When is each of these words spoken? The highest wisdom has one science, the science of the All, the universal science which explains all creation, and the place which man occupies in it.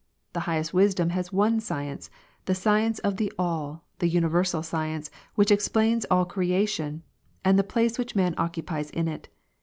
The 0.33 0.39
highest 0.49 0.73
wisdom 0.73 1.11
has 1.11 1.31
one 1.31 1.59
science, 1.59 2.09
the 2.45 2.55
science 2.55 2.97
of 2.97 3.17
the 3.17 3.31
All, 3.37 3.83
the 3.99 4.07
universal 4.09 4.63
science 4.63 5.11
which 5.35 5.51
explains 5.51 6.05
all 6.09 6.25
creation, 6.25 7.03
and 7.45 7.59
the 7.59 7.63
place 7.63 7.99
which 7.99 8.15
man 8.15 8.33
occupies 8.35 8.89
in 8.89 9.07
it. 9.07 9.29